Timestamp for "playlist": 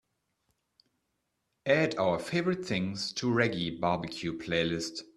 4.43-5.01